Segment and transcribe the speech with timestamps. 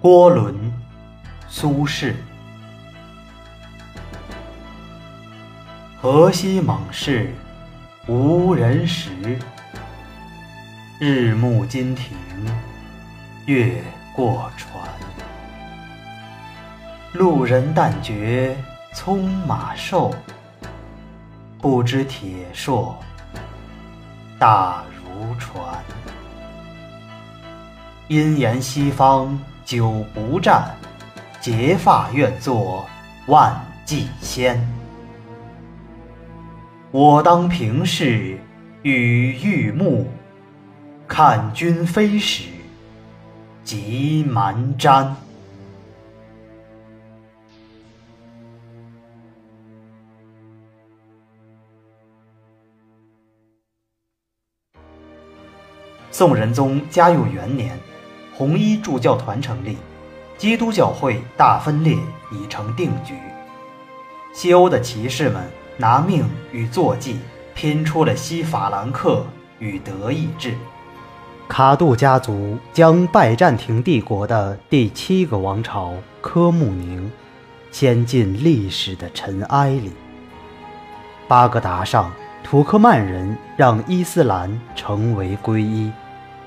[0.00, 0.54] 郭伦，
[1.48, 2.14] 苏轼。
[6.00, 7.34] 河西猛士
[8.06, 9.10] 无人识，
[11.00, 12.16] 日暮金庭
[13.46, 13.82] 月
[14.14, 14.88] 过船。
[17.14, 18.56] 路人但觉
[18.94, 20.14] 匆马瘦，
[21.60, 22.96] 不知铁硕
[24.38, 25.60] 大如船。
[28.06, 29.36] 因言西方
[29.68, 30.74] 久不战，
[31.42, 32.86] 结发愿作
[33.26, 33.54] 万
[33.84, 34.58] 骑仙。
[36.90, 38.38] 我当平视
[38.80, 40.06] 与玉木，
[41.06, 42.44] 看君飞时
[43.62, 45.12] 即蛮毡。
[56.10, 57.78] 宋仁宗嘉佑元年，
[58.38, 59.76] 红衣助教团成立，
[60.38, 61.96] 基督教会大分裂
[62.30, 63.14] 已成定局。
[64.32, 65.42] 西欧的骑士们。
[65.80, 67.20] 拿命与坐骑
[67.54, 69.24] 拼出了西法兰克
[69.60, 70.56] 与德意志，
[71.46, 77.08] 卡杜家族将拜占庭帝国的第七个王朝科穆宁
[77.70, 79.92] 掀进历史的尘埃里。
[81.28, 82.10] 巴格达上，
[82.42, 85.92] 土克曼人让伊斯兰成为皈依，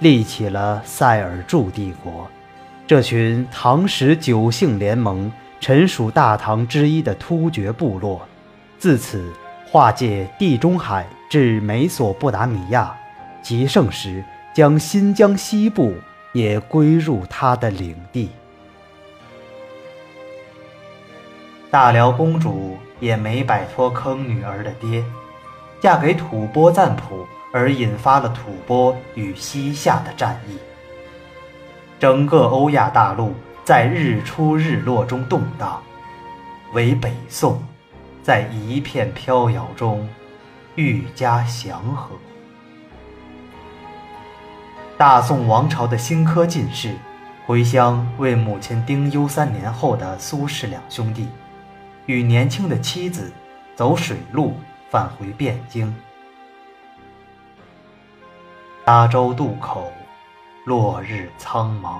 [0.02, 2.28] 立起了塞尔柱帝国。
[2.88, 8.28] 这群唐时九姓联盟、臣属大唐之一的突厥部落。
[8.80, 9.32] 自此，
[9.68, 12.98] 划界地中海至美索不达米亚，
[13.44, 14.24] 极盛时
[14.56, 15.94] 将新疆西部
[16.34, 18.32] 也归入他的领地。
[21.70, 25.04] 大辽公主也没摆脱坑女儿的爹，
[25.80, 30.58] 嫁给吐蕃赞普，而引发了吐蕃与西夏的战役。
[32.00, 35.82] 整个欧亚大陆在日出日落中动荡，
[36.74, 37.62] 唯北宋。
[38.24, 40.08] 在一片飘摇中，
[40.76, 42.12] 愈加祥和。
[44.96, 46.94] 大宋王朝的新科进士
[47.48, 51.28] 回乡为母亲丁忧三年后的苏轼两兄弟，
[52.06, 53.32] 与年轻的妻子
[53.76, 54.54] 走水路
[54.92, 55.92] 返回汴京。
[58.84, 59.90] 加州渡口，
[60.66, 62.00] 落日苍茫，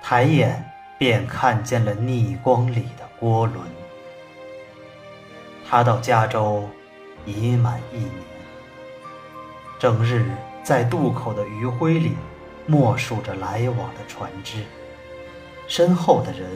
[0.00, 0.64] 抬眼
[0.98, 3.66] 便看见了逆光里的郭伦。
[5.68, 6.68] 他到加州
[7.24, 8.12] 已满一年，
[9.80, 10.30] 整日
[10.62, 12.12] 在渡口的余晖里
[12.66, 14.64] 默数着来往的船只，
[15.66, 16.46] 身后的人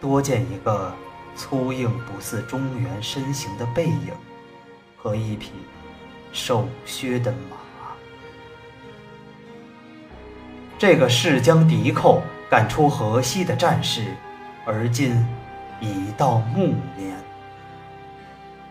[0.00, 0.94] 多见一个
[1.34, 4.14] 粗硬不似中原身形的背影
[4.96, 5.50] 和一匹
[6.32, 7.67] 瘦削的马。
[10.78, 14.14] 这个誓将敌寇赶出河西的战士，
[14.64, 15.26] 而今
[15.80, 17.16] 已到暮年。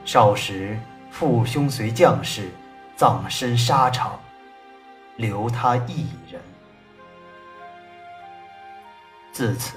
[0.06, 0.80] 少时，
[1.12, 2.50] 父兄随将士
[2.96, 4.18] 葬身沙场，
[5.18, 6.42] 留他一人。
[9.34, 9.76] 自此，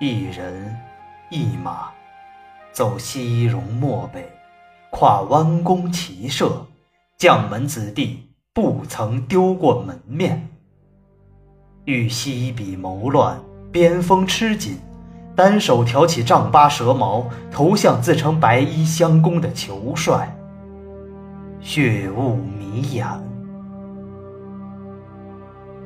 [0.00, 0.76] 一人
[1.30, 1.92] 一马，
[2.72, 4.28] 走西戎漠北，
[4.90, 6.66] 跨弯弓骑射，
[7.16, 10.47] 将门子弟不曾丢过门面。
[11.88, 13.40] 欲西比谋乱，
[13.72, 14.76] 边锋吃紧。
[15.34, 20.30] 单手挑起丈八蛇矛，投向自称白衣相公的裘帅。
[21.62, 23.06] 血雾迷眼，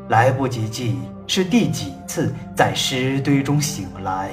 [0.09, 0.99] 来不及记
[1.29, 4.31] 是第几次在尸堆中醒来。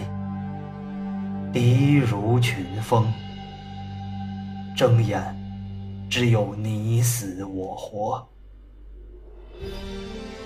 [1.54, 3.06] 敌如群峰，
[4.76, 5.22] 睁眼
[6.10, 8.28] 只有你死我活。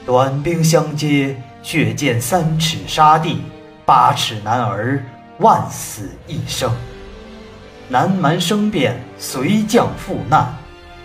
[0.06, 3.42] 短兵相接，血溅三尺沙地。
[3.86, 5.04] 八尺男儿
[5.40, 6.72] 万死一生，
[7.90, 10.56] 南蛮生变随将赴难，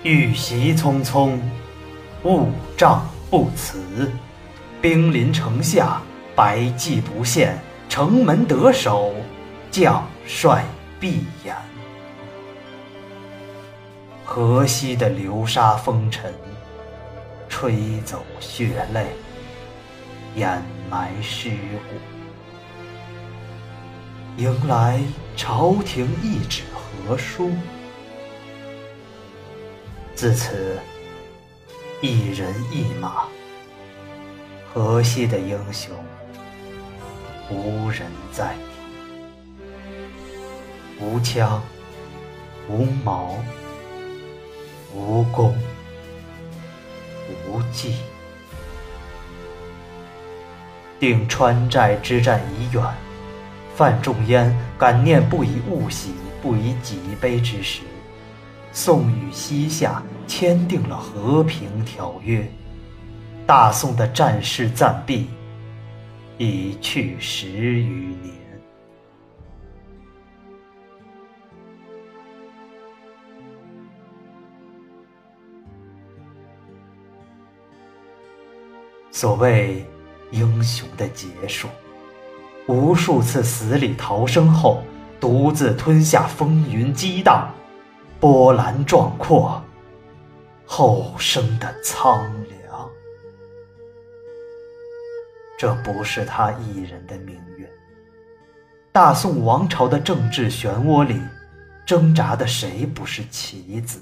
[0.04, 1.36] 遇袭匆匆，
[2.22, 2.46] 误
[2.76, 4.12] 帐不辞。
[4.80, 6.00] 兵临城下，
[6.36, 7.58] 百计不现，
[7.88, 9.12] 城门得守，
[9.72, 10.64] 将帅
[11.00, 11.56] 闭眼。
[14.24, 16.32] 河西的流沙风尘，
[17.60, 19.08] 吹走血泪，
[20.36, 21.56] 掩埋尸骨。
[24.36, 25.00] 迎来
[25.36, 27.50] 朝廷一纸和书，
[30.14, 30.78] 自此
[32.00, 33.26] 一人一马，
[34.72, 35.92] 河西的英雄
[37.50, 38.60] 无人再提，
[41.04, 41.60] 无枪，
[42.68, 43.34] 无矛，
[44.94, 45.58] 无弓，
[47.48, 47.94] 无计。
[51.00, 52.84] 定川寨之战已远，
[53.76, 56.10] 范仲淹感念不以物喜，
[56.42, 57.82] 不以己悲之时，
[58.72, 62.46] 宋与西夏签订了和平条约。
[63.46, 65.28] 大宋的战事暂毕，
[66.36, 68.47] 已去十余年。
[79.18, 79.84] 所谓
[80.30, 81.66] 英雄的结束，
[82.68, 84.80] 无数次死里逃生后，
[85.18, 87.52] 独自吞下风云激荡、
[88.20, 89.60] 波澜壮阔、
[90.64, 92.88] 后生的苍凉。
[95.58, 97.66] 这不是他一人的命运。
[98.92, 101.20] 大宋王朝的政治漩涡里，
[101.84, 104.00] 挣扎的谁不是棋子？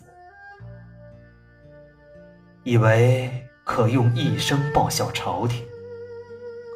[2.64, 3.45] 以为。
[3.66, 5.66] 可用一生报效朝廷，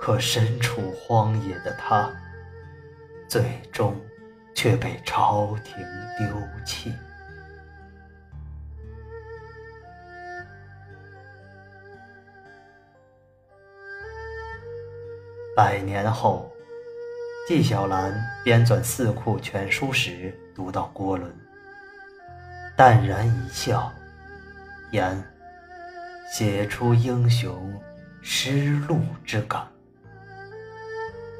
[0.00, 2.10] 可身处荒野的他，
[3.28, 3.96] 最终
[4.56, 5.76] 却被朝廷
[6.18, 6.26] 丢
[6.66, 6.92] 弃。
[15.56, 16.52] 百年后，
[17.46, 21.32] 纪晓岚编纂《四库全书》时，读到郭伦，
[22.76, 23.92] 淡然一笑，
[24.90, 25.22] 言。
[26.32, 27.74] 写出英雄
[28.22, 29.66] 失路之感。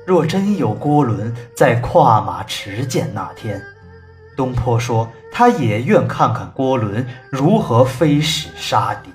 [0.05, 3.63] 若真有郭伦在跨马持剑那天，
[4.37, 9.11] 东坡说他也愿看看郭伦如何飞矢杀敌。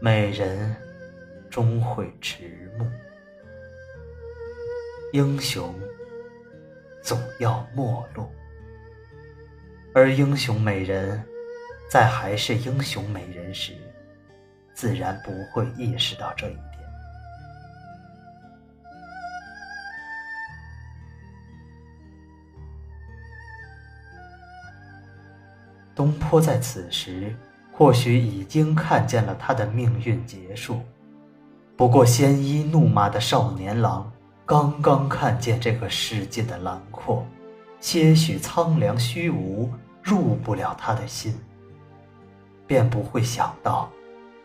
[0.00, 0.74] 美人
[1.48, 2.84] 终会迟暮。
[5.14, 5.72] 英雄
[7.00, 8.28] 总要末路，
[9.94, 11.22] 而英雄美人
[11.88, 13.74] 在还是英雄美人时，
[14.72, 16.64] 自然不会意识到这一点。
[25.94, 27.32] 东坡在此时
[27.70, 30.80] 或许已经看见了他的命运结束，
[31.76, 34.10] 不过鲜衣怒马的少年郎。
[34.46, 37.26] 刚刚看见这个世界的辽阔，
[37.80, 41.34] 些许苍凉虚无入不了他的心，
[42.66, 43.90] 便不会想到，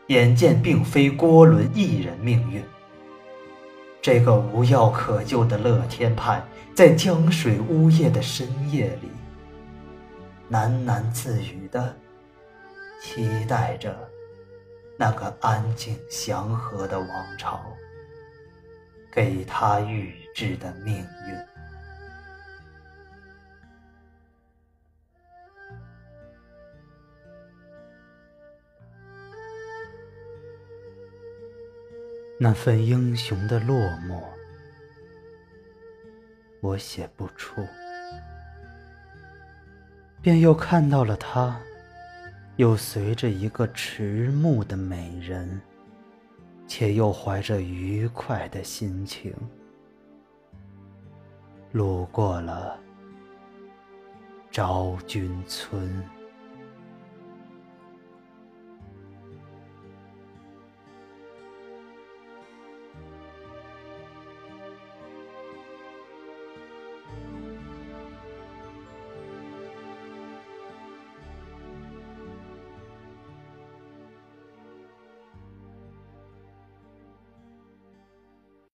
[0.07, 2.63] 眼见并非郭伦一人命运。
[4.01, 6.41] 这个无药可救的乐天派，
[6.73, 9.11] 在江水呜咽的深夜里，
[10.49, 11.93] 喃喃自语的，
[13.01, 13.93] 期待着
[14.95, 17.59] 那个安静祥和的王朝。
[19.11, 21.05] 给他预知的命运。
[32.41, 33.75] 那份英雄的落
[34.07, 34.23] 寞，
[36.61, 37.67] 我写不出，
[40.21, 41.59] 便又看到了他，
[42.55, 45.59] 又随着一个迟暮的美人。
[46.79, 49.35] 且又怀着愉快的心情，
[51.73, 52.79] 路过了
[54.49, 56.01] 昭君村。